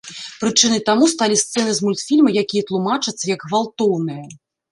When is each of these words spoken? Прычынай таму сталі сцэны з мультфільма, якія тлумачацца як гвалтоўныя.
Прычынай 0.43 0.79
таму 0.89 1.09
сталі 1.13 1.35
сцэны 1.41 1.75
з 1.81 1.85
мультфільма, 1.89 2.33
якія 2.43 2.63
тлумачацца 2.71 3.25
як 3.35 3.47
гвалтоўныя. 3.49 4.25